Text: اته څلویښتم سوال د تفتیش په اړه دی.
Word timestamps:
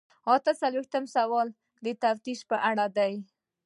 اته 0.33 0.51
څلویښتم 0.61 1.03
سوال 1.15 1.47
د 1.85 1.85
تفتیش 2.03 2.39
په 2.49 2.57
اړه 2.69 2.85
دی. 2.97 3.13